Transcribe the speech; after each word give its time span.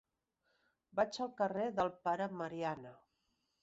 Vaig 1.01 1.21
al 1.27 1.31
carrer 1.43 1.69
del 1.79 1.95
Pare 2.09 2.31
Mariana. 2.43 2.99